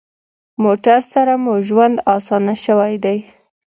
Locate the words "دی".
3.03-3.17